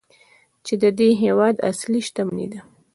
[0.65, 2.59] چې د دې هیواد اصلي شتمني ده.